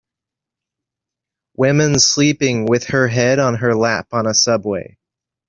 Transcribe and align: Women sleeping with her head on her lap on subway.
Women 1.57 1.99
sleeping 1.99 2.65
with 2.65 2.85
her 2.85 3.07
head 3.07 3.37
on 3.37 3.53
her 3.57 3.75
lap 3.75 4.07
on 4.13 4.33
subway. 4.33 4.97